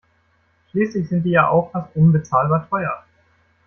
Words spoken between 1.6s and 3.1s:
fast unbezahlbar teuer.